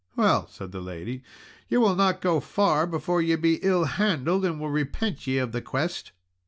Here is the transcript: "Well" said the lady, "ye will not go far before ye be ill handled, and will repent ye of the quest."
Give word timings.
"Well" 0.15 0.47
said 0.49 0.71
the 0.71 0.81
lady, 0.81 1.21
"ye 1.67 1.77
will 1.77 1.93
not 1.93 2.21
go 2.21 2.39
far 2.39 2.87
before 2.87 3.21
ye 3.21 3.35
be 3.35 3.59
ill 3.61 3.83
handled, 3.83 4.43
and 4.45 4.59
will 4.59 4.71
repent 4.71 5.27
ye 5.27 5.37
of 5.37 5.51
the 5.51 5.61
quest." 5.61 6.11